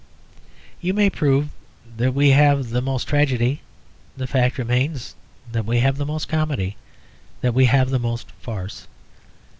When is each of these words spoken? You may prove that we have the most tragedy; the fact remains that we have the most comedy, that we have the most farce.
You 0.81 0.95
may 0.95 1.11
prove 1.11 1.49
that 1.97 2.15
we 2.15 2.31
have 2.31 2.71
the 2.71 2.81
most 2.81 3.07
tragedy; 3.07 3.61
the 4.17 4.25
fact 4.25 4.57
remains 4.57 5.13
that 5.51 5.63
we 5.67 5.77
have 5.81 5.97
the 5.97 6.07
most 6.07 6.27
comedy, 6.27 6.75
that 7.41 7.53
we 7.53 7.65
have 7.65 7.91
the 7.91 7.99
most 7.99 8.31
farce. 8.41 8.87